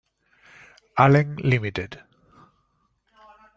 [0.95, 2.01] Allen Ltd.